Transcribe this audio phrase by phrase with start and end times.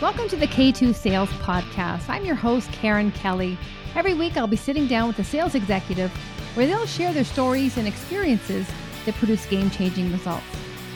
[0.00, 2.08] Welcome to the K2 Sales Podcast.
[2.08, 3.58] I'm your host, Karen Kelly.
[3.96, 6.12] Every week, I'll be sitting down with a sales executive
[6.54, 8.70] where they'll share their stories and experiences
[9.04, 10.46] that produce game changing results.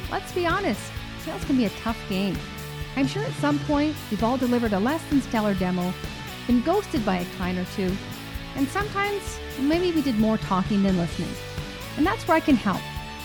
[0.09, 0.81] Let's be honest,
[1.25, 2.39] sales can be a tough game.
[2.95, 5.93] I'm sure at some point we've all delivered a less than stellar demo,
[6.47, 7.93] been ghosted by a client or two,
[8.55, 11.35] and sometimes maybe we did more talking than listening.
[11.97, 12.81] And that's where I can help.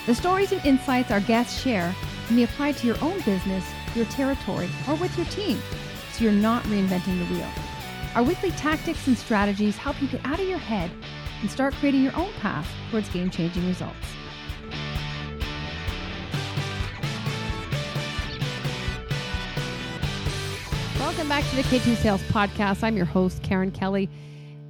[0.06, 1.94] The stories and insights our guests share
[2.26, 3.64] can be applied to your own business
[3.98, 5.60] your territory, or with your team
[6.12, 7.48] so you're not reinventing the wheel.
[8.14, 10.90] Our weekly tactics and strategies help you get out of your head
[11.40, 13.96] and start creating your own path towards game changing results.
[20.98, 22.82] Welcome back to the K2 Sales Podcast.
[22.82, 24.08] I'm your host, Karen Kelly.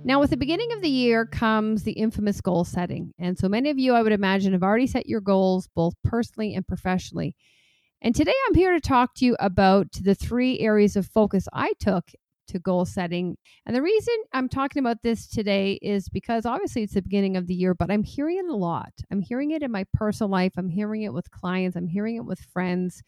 [0.04, 3.12] Now, with the beginning of the year comes the infamous goal setting.
[3.18, 6.54] And so many of you, I would imagine, have already set your goals both personally
[6.54, 7.34] and professionally.
[8.00, 11.72] And today I'm here to talk to you about the three areas of focus I
[11.80, 12.04] took
[12.46, 13.36] to goal setting.
[13.66, 17.46] And the reason I'm talking about this today is because obviously it's the beginning of
[17.48, 18.92] the year, but I'm hearing it a lot.
[19.10, 22.24] I'm hearing it in my personal life, I'm hearing it with clients, I'm hearing it
[22.24, 23.02] with friends.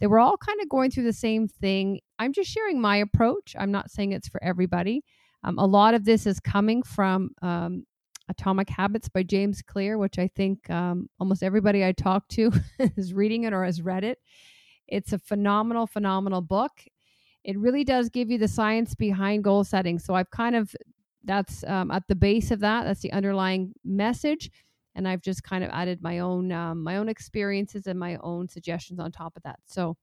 [0.00, 2.00] They were all kind of going through the same thing.
[2.18, 3.56] I'm just sharing my approach.
[3.58, 5.02] I'm not saying it's for everybody.
[5.42, 7.84] Um, a lot of this is coming from um,
[8.28, 12.52] Atomic Habits by James Clear, which I think um, almost everybody I talk to
[12.96, 14.18] is reading it or has read it.
[14.88, 16.72] It's a phenomenal, phenomenal book.
[17.44, 19.98] It really does give you the science behind goal setting.
[19.98, 20.74] So I've kind of,
[21.24, 24.50] that's um, at the base of that, that's the underlying message.
[24.94, 28.48] And I've just kind of added my own um, my own experiences and my own
[28.48, 29.58] suggestions on top of that.
[29.66, 29.96] So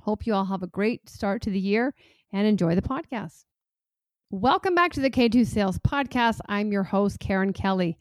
[0.00, 1.94] hope you all have a great start to the year
[2.32, 3.44] and enjoy the podcast.
[4.32, 6.38] Welcome back to the K2 Sales Podcast.
[6.46, 7.98] I'm your host, Karen Kelly.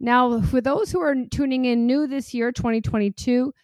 [0.00, 3.54] Now, for those who are tuning in new this year, 2022,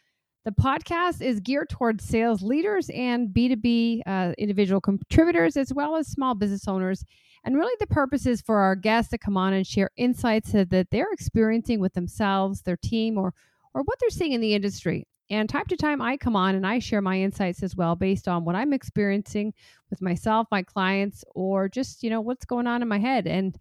[0.44, 6.06] the podcast is geared towards sales leaders and B2B uh, individual contributors, as well as
[6.06, 7.04] small business owners.
[7.42, 10.86] And really, the purpose is for our guests to come on and share insights that
[10.92, 13.34] they're experiencing with themselves, their team, or,
[13.74, 15.08] or what they're seeing in the industry.
[15.34, 18.28] And time to time, I come on and I share my insights as well based
[18.28, 19.52] on what I'm experiencing
[19.90, 23.26] with myself, my clients, or just, you know, what's going on in my head.
[23.26, 23.58] And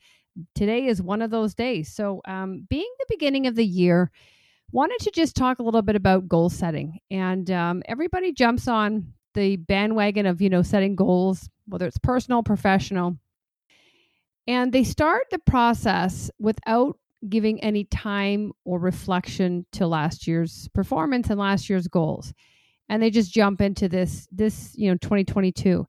[0.54, 1.92] today is one of those days.
[1.92, 4.12] So, um, being the beginning of the year,
[4.72, 7.00] wanted to just talk a little bit about goal setting.
[7.10, 12.44] And um, everybody jumps on the bandwagon of, you know, setting goals, whether it's personal,
[12.44, 13.18] professional.
[14.46, 16.98] And they start the process without
[17.30, 22.34] giving any time or reflection to last year's performance and last year's goals.
[22.90, 25.88] And they just jump into this this you know 2022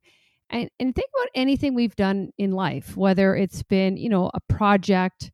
[0.49, 4.39] and, and think about anything we've done in life whether it's been you know a
[4.47, 5.31] project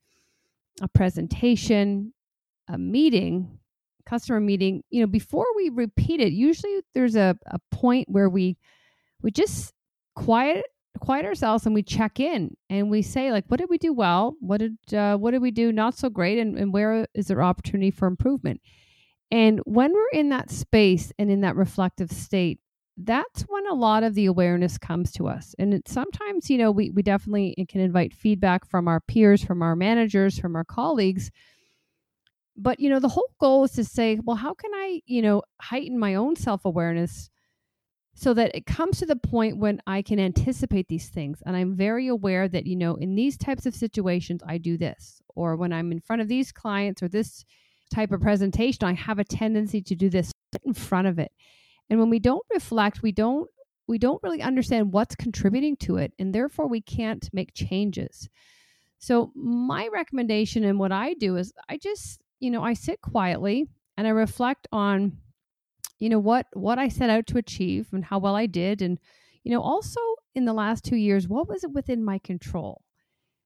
[0.81, 2.13] a presentation
[2.67, 3.59] a meeting
[4.06, 8.57] customer meeting you know before we repeat it usually there's a, a point where we
[9.22, 9.73] we just
[10.16, 10.66] quiet
[11.00, 14.35] quiet ourselves and we check in and we say like what did we do well?
[14.40, 16.38] What did uh, what did we do not so great?
[16.38, 18.62] And, and where is there opportunity for improvement?
[19.31, 22.59] And when we're in that space and in that reflective state
[22.97, 25.56] that's when a lot of the awareness comes to us.
[25.57, 29.62] And it, sometimes you know we, we definitely can invite feedback from our peers from
[29.62, 31.31] our managers from our colleagues.
[32.58, 35.41] But you know the whole goal is to say well how can i you know
[35.62, 37.30] heighten my own self-awareness
[38.21, 41.75] so that it comes to the point when I can anticipate these things and I'm
[41.75, 45.73] very aware that you know in these types of situations I do this or when
[45.73, 47.43] I'm in front of these clients or this
[47.91, 50.31] type of presentation I have a tendency to do this
[50.63, 51.31] in front of it.
[51.89, 53.49] And when we don't reflect, we don't
[53.87, 58.29] we don't really understand what's contributing to it and therefore we can't make changes.
[58.99, 63.65] So my recommendation and what I do is I just, you know, I sit quietly
[63.97, 65.17] and I reflect on
[66.01, 69.00] you know what what I set out to achieve and how well I did and
[69.44, 70.01] you know also
[70.35, 72.81] in the last 2 years what was it within my control?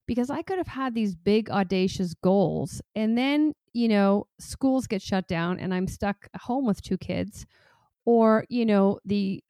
[0.08, 5.02] Because I could have had these big audacious goals and then you know schools get
[5.02, 7.46] shut down and I'm stuck home with two kids
[8.06, 9.44] or you know the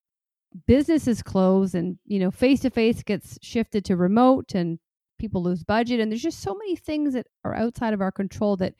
[0.68, 4.80] business is closed and you know face to face gets shifted to remote and
[5.20, 8.58] people lose budget and there's just so many things that are outside of our control
[8.58, 8.74] that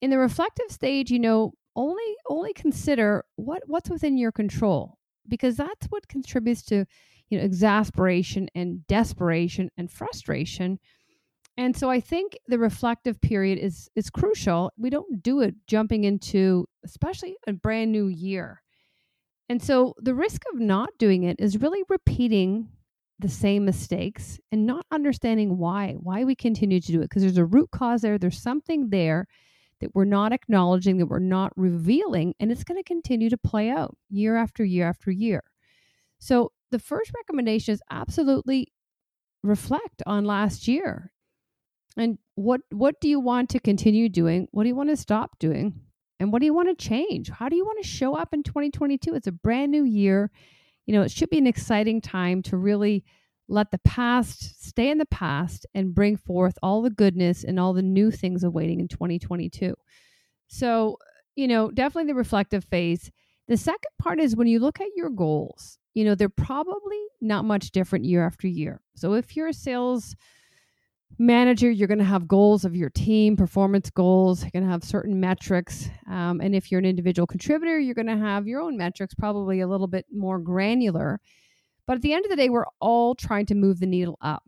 [0.00, 4.98] in the reflective stage you know only only consider what what's within your control
[5.28, 6.84] because that's what contributes to
[7.30, 10.78] you know exasperation and desperation and frustration.
[11.56, 14.72] And so i think the reflective period is is crucial.
[14.76, 18.62] We don't do it jumping into especially a brand new year.
[19.48, 22.68] And so the risk of not doing it is really repeating
[23.20, 27.38] the same mistakes and not understanding why why we continue to do it because there's
[27.38, 29.26] a root cause there there's something there
[29.80, 33.70] that we're not acknowledging, that we're not revealing, and it's going to continue to play
[33.70, 35.42] out year after year after year.
[36.18, 38.72] So the first recommendation is absolutely
[39.42, 41.12] reflect on last year.
[41.96, 44.48] And what what do you want to continue doing?
[44.52, 45.80] What do you want to stop doing?
[46.20, 47.30] And what do you want to change?
[47.30, 49.14] How do you want to show up in 2022?
[49.14, 50.30] It's a brand new year.
[50.86, 53.04] You know, it should be an exciting time to really
[53.48, 57.72] let the past stay in the past and bring forth all the goodness and all
[57.72, 59.74] the new things awaiting in 2022.
[60.48, 60.98] So,
[61.34, 63.10] you know, definitely the reflective phase.
[63.48, 67.44] The second part is when you look at your goals, you know, they're probably not
[67.44, 68.80] much different year after year.
[68.94, 70.14] So if you're a sales
[71.18, 74.42] manager, you're going to have goals of your team, performance goals.
[74.42, 75.88] You're going to have certain metrics.
[76.08, 79.60] Um, and if you're an individual contributor, you're going to have your own metrics, probably
[79.60, 81.20] a little bit more granular.
[81.88, 84.44] But at the end of the day, we're all trying to move the needle up.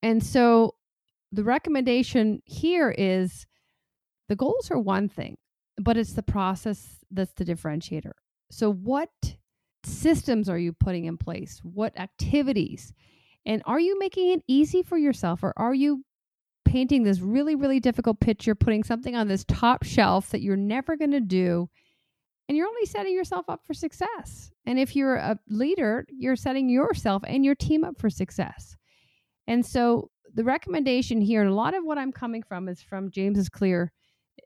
[0.00, 0.76] And so
[1.32, 3.46] the recommendation here is
[4.28, 5.38] the goals are one thing,
[5.76, 8.12] but it's the process that's the differentiator.
[8.52, 9.10] So, what
[9.82, 11.60] systems are you putting in place?
[11.64, 12.92] What activities?
[13.44, 16.04] And are you making it easy for yourself or are you
[16.64, 20.96] painting this really, really difficult picture, putting something on this top shelf that you're never
[20.96, 21.68] going to do?
[22.50, 24.50] And you're only setting yourself up for success.
[24.66, 28.76] And if you're a leader, you're setting yourself and your team up for success.
[29.46, 33.12] And so the recommendation here, and a lot of what I'm coming from is from
[33.12, 33.92] James's Clear,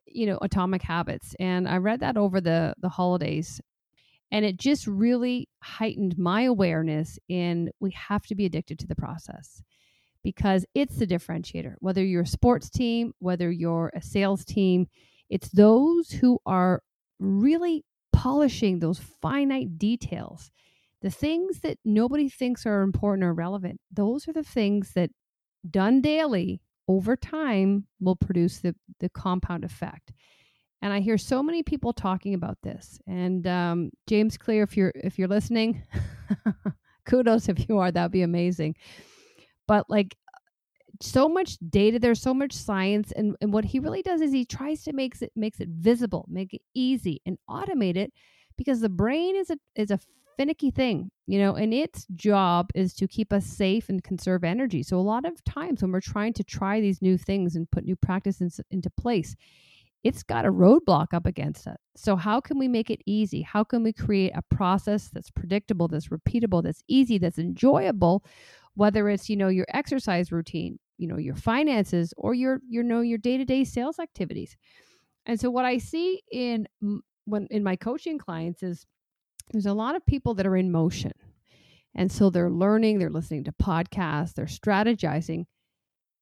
[0.07, 1.35] you know, Atomic Habits.
[1.41, 3.59] And I read that over the the holidays
[4.31, 8.95] and it just really heightened my awareness in we have to be addicted to the
[8.95, 9.63] process
[10.23, 11.77] because it's the differentiator.
[11.79, 14.89] Whether you're a sports team, whether you're a sales team,
[15.31, 16.83] it's those who are
[17.19, 17.83] really
[18.25, 20.51] polishing those finite details.
[21.03, 25.11] The things that nobody thinks are important or relevant, those are the things that
[25.71, 30.13] done daily over time will produce the, the compound effect
[30.85, 33.01] and I hear so many people talking about this.
[33.07, 35.83] And um, James Clear, if you're if you're listening,
[37.07, 37.91] kudos if you are.
[37.91, 38.77] That'd be amazing.
[39.67, 40.15] But like
[41.01, 44.45] so much data, there's so much science, and, and what he really does is he
[44.45, 48.13] tries to makes it makes it visible, make it easy, and automate it
[48.57, 49.99] because the brain is a is a
[50.37, 54.83] finicky thing, you know, and its job is to keep us safe and conserve energy.
[54.83, 57.85] So a lot of times when we're trying to try these new things and put
[57.85, 59.37] new practices into place,
[60.05, 61.79] it's got a roadblock up against it.
[61.97, 63.41] So, how can we make it easy?
[63.43, 68.25] How can we create a process that's predictable, that's repeatable, that's easy, that's enjoyable,
[68.75, 73.01] whether it's, you know, your exercise routine, you know, your finances or your, you know,
[73.01, 74.57] your day-to-day sales activities.
[75.27, 76.67] And so what I see in
[77.25, 78.87] when in my coaching clients is
[79.53, 81.13] there's a lot of people that are in motion.
[81.95, 85.45] And so they're learning, they're listening to podcasts, they're strategizing,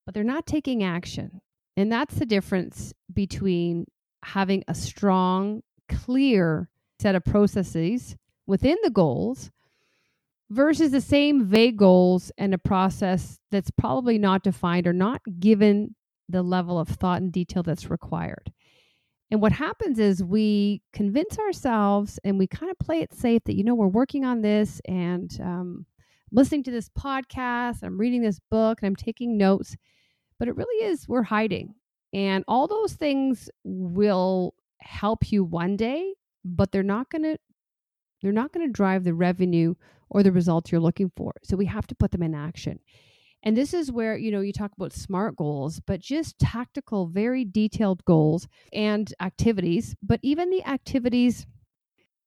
[0.04, 1.40] but they're not taking action.
[1.76, 3.86] And that's the difference between
[4.22, 6.68] having a strong, clear
[7.00, 8.16] set of processes
[8.46, 9.50] within the goals
[10.52, 15.94] versus the same vague goals and a process that's probably not defined or not given
[16.28, 18.52] the level of thought and detail that's required.
[19.30, 23.56] And what happens is we convince ourselves and we kind of play it safe that,
[23.56, 25.86] you know, we're working on this and um,
[26.30, 29.76] listening to this podcast, I'm reading this book, and I'm taking notes
[30.42, 31.72] but it really is we're hiding.
[32.12, 36.14] And all those things will help you one day,
[36.44, 37.38] but they're not going to
[38.22, 39.74] they're not going to drive the revenue
[40.10, 41.32] or the results you're looking for.
[41.42, 42.78] So we have to put them in action.
[43.42, 47.44] And this is where, you know, you talk about smart goals, but just tactical, very
[47.44, 51.46] detailed goals and activities, but even the activities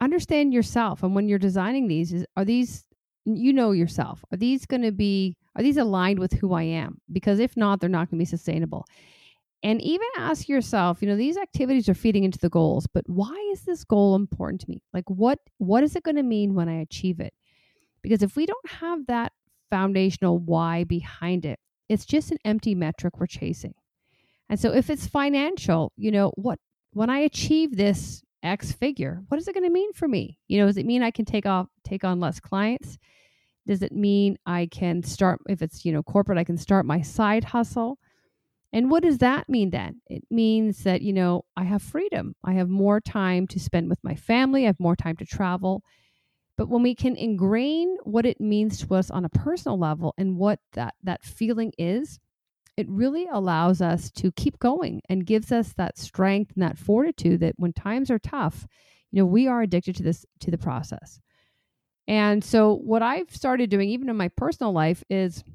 [0.01, 2.83] understand yourself and when you're designing these is are these
[3.25, 4.23] you know yourself.
[4.31, 6.99] Are these going to be are these aligned with who I am?
[7.11, 8.85] Because if not, they're not going to be sustainable.
[9.65, 13.33] And even ask yourself, you know, these activities are feeding into the goals, but why
[13.51, 14.83] is this goal important to me?
[14.93, 17.33] Like what what is it going to mean when I achieve it?
[18.03, 19.31] Because if we don't have that
[19.71, 23.73] foundational why behind it, it's just an empty metric we're chasing.
[24.49, 26.59] And so if it's financial, you know, what
[26.93, 30.37] when I achieve this X figure, what is it going to mean for me?
[30.47, 32.99] You know, does it mean I can take off take on less clients?
[33.65, 37.01] Does it mean I can start, if it's, you know, corporate, I can start my
[37.01, 37.97] side hustle?
[38.75, 40.01] And what does that mean then?
[40.07, 42.35] It means that, you know, I have freedom.
[42.43, 44.63] I have more time to spend with my family.
[44.63, 45.81] I have more time to travel.
[46.57, 50.35] But when we can ingrain what it means to us on a personal level and
[50.35, 52.19] what that, that feeling is,
[52.75, 57.39] it really allows us to keep going and gives us that strength and that fortitude
[57.39, 58.67] that when times are tough,
[59.09, 61.21] you know, we are addicted to this to the process.
[62.09, 65.45] And so, what I've started doing, even in my personal life, is,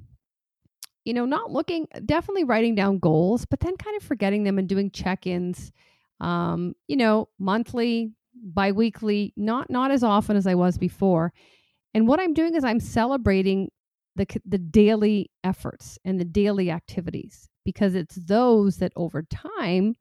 [1.05, 4.69] you know, not looking, definitely writing down goals, but then kind of forgetting them and
[4.69, 5.73] doing check ins,
[6.21, 11.33] um, you know, monthly, biweekly, not not as often as I was before.
[11.95, 13.71] And what I'm doing is I'm celebrating
[14.17, 19.97] the the daily efforts and the daily activities because it's those that over time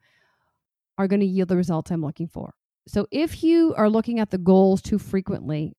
[0.97, 2.53] are going to yield the results I'm looking for.
[2.87, 5.77] So if you are looking at the goals too frequently,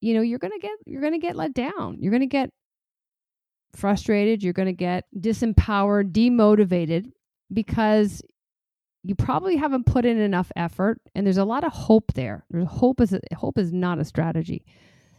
[0.00, 1.98] you know, you're going to get you're going to get let down.
[2.00, 2.50] You're going to get
[3.76, 7.10] frustrated, you're going to get disempowered, demotivated
[7.52, 8.22] because
[9.02, 12.44] you probably haven't put in enough effort and there's a lot of hope there.
[12.50, 14.64] There's hope is hope is not a strategy.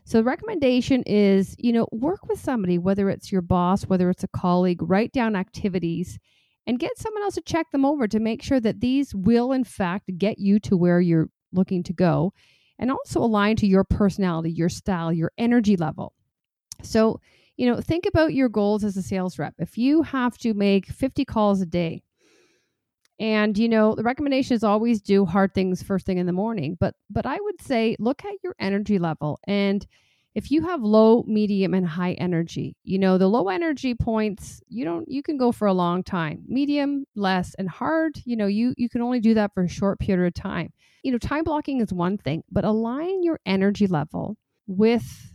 [0.04, 4.24] So the recommendation is, you know, work with somebody whether it's your boss, whether it's
[4.24, 6.20] a colleague, write down activities
[6.66, 9.64] and get someone else to check them over to make sure that these will in
[9.64, 12.34] fact get you to where you're looking to go
[12.80, 16.14] and also align to your personality, your style, your energy level.
[16.84, 17.20] So,
[17.58, 19.56] you know, think about your goals as a sales rep.
[19.58, 22.04] If you have to make 50 calls a day,
[23.20, 26.78] and you know, the recommendation is always do hard things first thing in the morning,
[26.80, 29.86] but but I would say look at your energy level and
[30.38, 34.86] if you have low, medium and high energy, you know, the low energy points, you
[34.86, 36.44] don't you can go for a long time.
[36.48, 40.00] Medium, less and hard, you know, you you can only do that for a short
[40.00, 40.72] period of time.
[41.02, 44.38] You know, time blocking is one thing, but align your energy level
[44.68, 45.34] with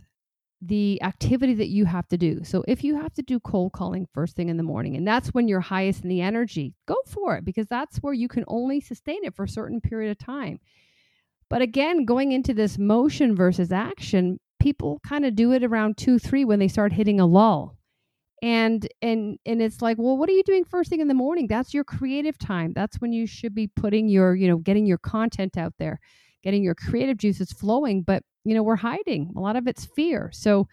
[0.65, 2.43] the activity that you have to do.
[2.43, 5.29] So if you have to do cold calling first thing in the morning and that's
[5.29, 8.79] when you're highest in the energy, go for it because that's where you can only
[8.79, 10.59] sustain it for a certain period of time.
[11.49, 16.17] But again, going into this motion versus action, people kind of do it around 2
[16.17, 17.77] 3 when they start hitting a lull.
[18.41, 21.47] And and and it's like, well, what are you doing first thing in the morning?
[21.47, 22.73] That's your creative time.
[22.73, 25.99] That's when you should be putting your, you know, getting your content out there,
[26.43, 29.31] getting your creative juices flowing, but you know, we're hiding.
[29.35, 30.29] A lot of it's fear.
[30.33, 30.67] So,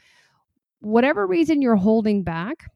[0.80, 2.70] whatever reason you're holding back,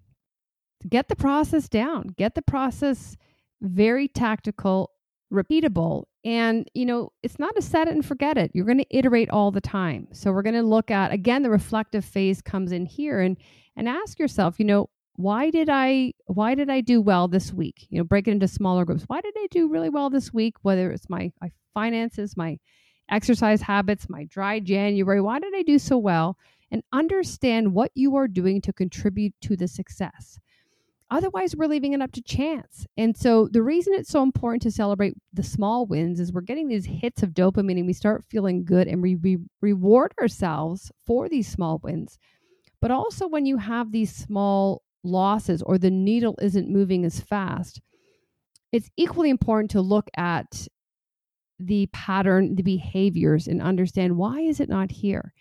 [0.89, 3.17] get the process down, get the process
[3.63, 4.91] very tactical,
[5.33, 6.05] repeatable.
[6.25, 8.51] And, you know, it's not a set it and forget it.
[8.55, 10.09] You're going to iterate all the time.
[10.13, 13.37] So, we're going to look at, again, the reflective phase comes in here and,
[13.77, 17.87] and ask yourself, you know, why did I why did I do well this week?
[17.89, 19.05] You know, break it into smaller groups.
[19.07, 20.57] Why did I do really well this week?
[20.63, 22.59] Whether it's my, my finances, my
[23.11, 25.21] exercise habits, my dry January.
[25.21, 26.37] Why did I do so well?
[26.71, 30.39] And understand what you are doing to contribute to the success.
[31.11, 32.87] Otherwise, we're leaving it up to chance.
[32.97, 36.67] And so, the reason it's so important to celebrate the small wins is we're getting
[36.67, 41.29] these hits of dopamine and we start feeling good and we re- reward ourselves for
[41.29, 42.19] these small wins.
[42.81, 47.81] But also, when you have these small losses or the needle isn't moving as fast,
[48.73, 50.67] it's equally important to look at
[51.67, 55.33] the pattern, the behaviors, and understand why is it not here.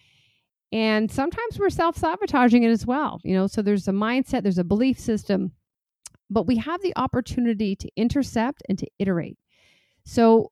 [0.71, 3.19] And sometimes we're self sabotaging it as well.
[3.23, 5.51] You know, so there's a mindset, there's a belief system,
[6.29, 9.37] but we have the opportunity to intercept and to iterate.
[10.05, 10.51] So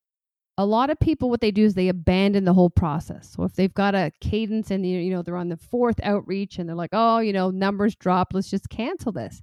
[0.57, 3.53] a lot of people what they do is they abandon the whole process so if
[3.53, 6.91] they've got a cadence and you know they're on the fourth outreach and they're like
[6.93, 9.41] oh you know numbers drop let's just cancel this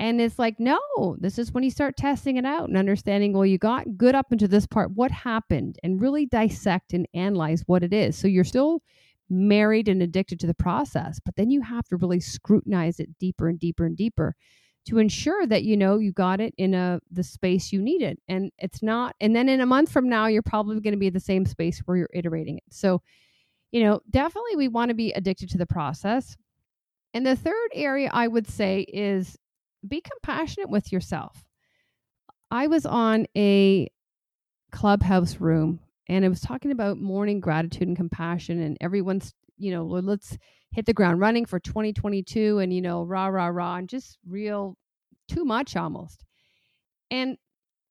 [0.00, 0.80] and it's like, no,
[1.18, 4.32] this is when you start testing it out and understanding, well, you got good up
[4.32, 4.92] into this part.
[4.92, 5.78] What happened?
[5.82, 8.16] And really dissect and analyze what it is.
[8.16, 8.82] So you're still
[9.28, 13.46] married and addicted to the process, but then you have to really scrutinize it deeper
[13.46, 14.34] and deeper and deeper
[14.86, 18.50] to ensure that you know you got it in a the space you needed and
[18.56, 21.20] it's not and then in a month from now you're probably going to be the
[21.20, 23.02] same space where you're iterating it so
[23.72, 26.34] you know definitely we want to be addicted to the process
[27.12, 29.36] and the third area i would say is
[29.86, 31.44] be compassionate with yourself.
[32.50, 33.90] I was on a
[34.72, 39.84] clubhouse room and it was talking about morning gratitude and compassion and everyone's, you know,
[39.84, 40.36] let's
[40.72, 44.76] hit the ground running for 2022 and, you know, rah, rah, rah, and just real
[45.28, 46.24] too much almost.
[47.10, 47.36] And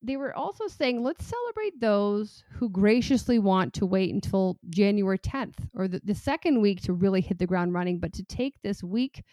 [0.01, 5.67] they were also saying, let's celebrate those who graciously want to wait until January 10th
[5.73, 8.81] or the, the second week to really hit the ground running, but to take this
[8.81, 9.23] week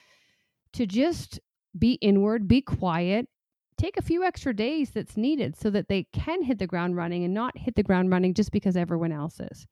[0.72, 1.38] to just
[1.78, 3.28] be inward, be quiet,
[3.76, 7.24] take a few extra days that's needed so that they can hit the ground running
[7.24, 9.66] and not hit the ground running just because everyone else is.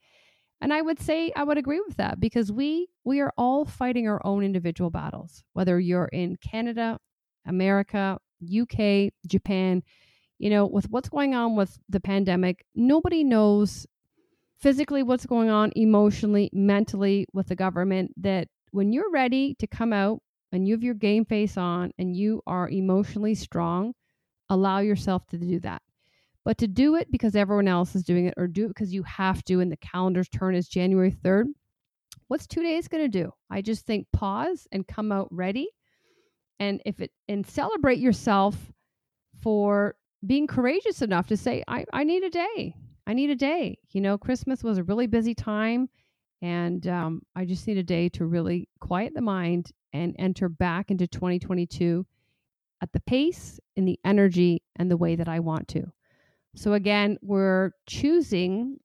[0.60, 4.08] And I would say I would agree with that because we we are all fighting
[4.08, 5.44] our own individual battles.
[5.52, 6.98] Whether you're in Canada,
[7.46, 9.82] America, UK, Japan,
[10.38, 13.86] you know, with what's going on with the pandemic, nobody knows
[14.58, 19.92] physically what's going on emotionally, mentally with the government that when you're ready to come
[19.92, 20.20] out
[20.54, 23.92] and you have your game face on and you are emotionally strong,
[24.48, 25.82] allow yourself to do that.
[26.44, 29.02] But to do it because everyone else is doing it or do it because you
[29.02, 31.46] have to and the calendar's turn is January 3rd,
[32.28, 33.32] what's two days going to do?
[33.50, 35.68] I just think pause and come out ready.
[36.60, 38.56] And if it and celebrate yourself
[39.42, 42.76] for being courageous enough to say, I, I need a day.
[43.06, 43.78] I need a day.
[43.92, 45.88] You know, Christmas was a really busy time
[46.42, 50.90] And um, I just need a day to really quiet the mind and enter back
[50.90, 52.04] into 2022
[52.82, 55.90] at the pace, in the energy, and the way that I want to.
[56.54, 58.78] So, again, we're choosing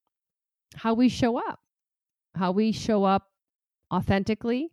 [0.75, 1.59] how we show up,
[2.35, 3.27] how we show up
[3.93, 4.71] authentically,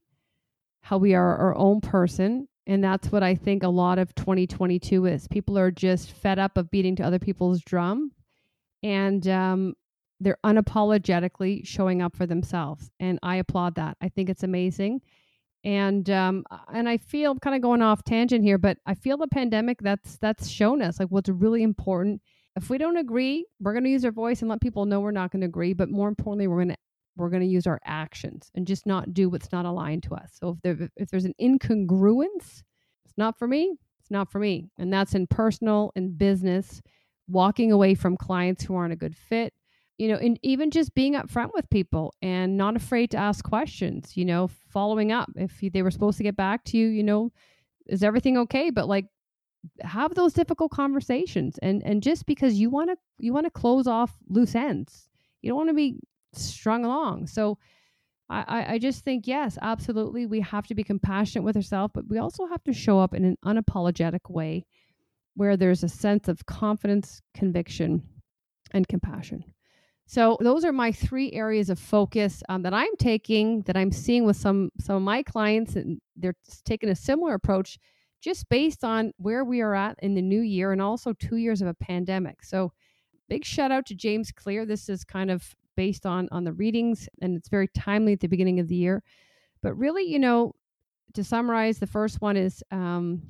[0.80, 2.46] how we are our own person.
[2.68, 5.26] And that's what I think a lot of 2022 is.
[5.28, 8.12] People are just fed up of beating to other people's drum
[8.82, 9.74] and um,
[10.20, 12.90] they're unapologetically showing up for themselves.
[13.00, 13.96] And I applaud that.
[14.00, 15.00] I think it's amazing.
[15.66, 19.26] And um, and I feel kind of going off tangent here, but I feel the
[19.26, 22.22] pandemic that's that's shown us like what's really important.
[22.54, 25.10] If we don't agree, we're going to use our voice and let people know we're
[25.10, 25.72] not going to agree.
[25.72, 26.76] But more importantly, we're going to
[27.16, 30.36] we're going to use our actions and just not do what's not aligned to us.
[30.40, 32.62] So if there if there's an incongruence,
[33.04, 33.76] it's not for me.
[33.98, 36.80] It's not for me, and that's in personal and business.
[37.26, 39.52] Walking away from clients who aren't a good fit,
[39.98, 44.16] you know, and even just being upfront with people and not afraid to ask questions.
[44.16, 46.88] You know, following up if they were supposed to get back to you.
[46.88, 47.32] You know,
[47.86, 48.70] is everything okay?
[48.70, 49.06] But like
[49.82, 53.88] have those difficult conversations and and just because you want to you want to close
[53.88, 55.08] off loose ends
[55.42, 56.00] you don't want to be
[56.32, 57.26] strung along.
[57.26, 57.58] So
[58.28, 60.26] I, I just think, yes, absolutely.
[60.26, 63.24] We have to be compassionate with ourselves, but we also have to show up in
[63.24, 64.66] an unapologetic way
[65.34, 68.02] where there's a sense of confidence, conviction,
[68.72, 69.44] and compassion.
[70.06, 74.24] So those are my three areas of focus um, that I'm taking, that I'm seeing
[74.24, 77.78] with some some of my clients, and they're taking a similar approach,
[78.20, 81.60] just based on where we are at in the new year and also two years
[81.60, 82.44] of a pandemic.
[82.44, 82.72] So
[83.28, 84.64] big shout out to James Clear.
[84.64, 88.26] This is kind of based on on the readings and it's very timely at the
[88.26, 89.02] beginning of the year
[89.62, 90.52] but really you know
[91.14, 93.22] to summarize the first one is um,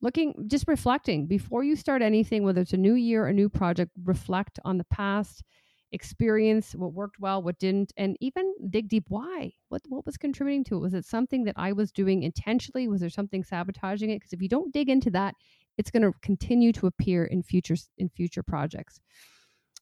[0.00, 3.48] looking just reflecting before you start anything whether it's a new year or a new
[3.48, 5.42] project reflect on the past
[5.92, 9.52] experience what worked well what didn't and even dig deep why?
[9.68, 10.80] What what was contributing to it?
[10.80, 12.88] Was it something that i was doing intentionally?
[12.88, 14.16] Was there something sabotaging it?
[14.16, 15.34] Because if you don't dig into that
[15.78, 19.00] it's going to continue to appear in future in future projects.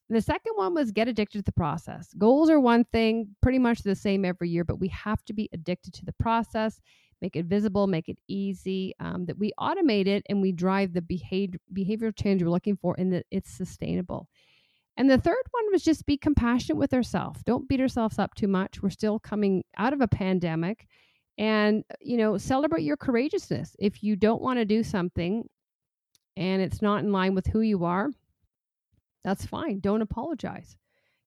[0.08, 2.14] The second one was get addicted to the process.
[2.16, 5.48] Goals are one thing, pretty much the same every year, but we have to be
[5.52, 6.80] addicted to the process,
[7.20, 11.02] make it visible, make it easy, um, that we automate it and we drive the
[11.02, 14.28] behavior, behavioral change we're looking for and that it's sustainable.
[14.96, 17.42] And the third one was just be compassionate with ourselves.
[17.42, 18.82] Don't beat ourselves up too much.
[18.82, 20.86] We're still coming out of a pandemic
[21.38, 25.46] and you know celebrate your courageousness if you don't want to do something
[26.38, 28.10] and it's not in line with who you are
[29.26, 29.80] that's fine.
[29.80, 30.76] Don't apologize.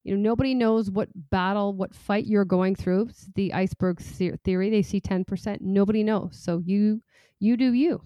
[0.05, 3.09] You know, nobody knows what battle, what fight you're going through.
[3.09, 4.69] It's the iceberg theory.
[4.69, 5.57] They see 10%.
[5.59, 6.39] Nobody knows.
[6.41, 7.01] So you
[7.39, 8.01] you do you.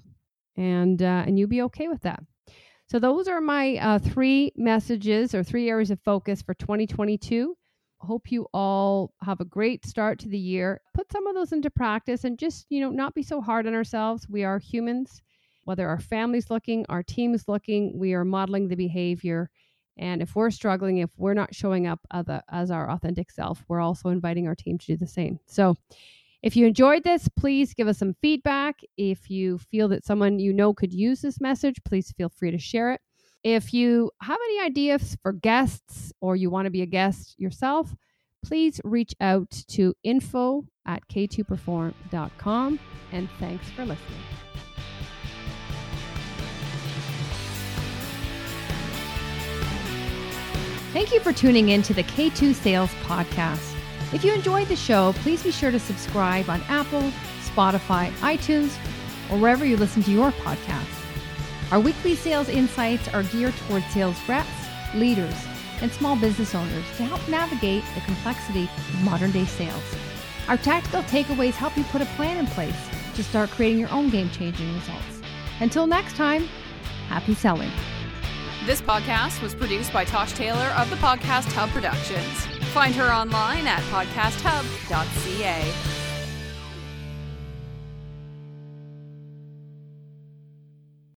[0.58, 2.23] And uh, and you be okay with that.
[2.93, 7.58] So those are my uh, three messages or three areas of focus for 2022.
[7.97, 10.79] Hope you all have a great start to the year.
[10.93, 13.73] Put some of those into practice and just, you know, not be so hard on
[13.73, 14.29] ourselves.
[14.29, 15.23] We are humans.
[15.63, 19.49] Whether our family's looking, our team's looking, we are modeling the behavior
[19.97, 23.63] and if we're struggling, if we're not showing up as, a, as our authentic self,
[23.67, 25.39] we're also inviting our team to do the same.
[25.45, 25.75] So,
[26.43, 28.82] if you enjoyed this, please give us some feedback.
[28.97, 32.58] If you feel that someone you know could use this message, please feel free to
[32.58, 33.01] share it.
[33.43, 37.95] If you have any ideas for guests or you want to be a guest yourself,
[38.43, 42.79] please reach out to info at k2perform.com.
[43.13, 44.19] And thanks for listening.
[50.91, 53.72] Thank you for tuning in to the K2 Sales Podcast.
[54.13, 58.78] If you enjoyed the show, please be sure to subscribe on Apple, Spotify, iTunes,
[59.32, 61.04] or wherever you listen to your podcasts.
[61.71, 64.47] Our weekly sales insights are geared towards sales reps,
[64.93, 65.34] leaders,
[65.82, 69.95] and small business owners to help navigate the complexity of modern day sales.
[70.47, 72.76] Our tactical takeaways help you put a plan in place
[73.15, 75.21] to start creating your own game changing results.
[75.60, 76.47] Until next time,
[77.08, 77.71] happy selling.
[78.67, 82.52] This podcast was produced by Tosh Taylor of the Podcast Hub Productions.
[82.73, 85.92] Find her online at podcasthub.ca.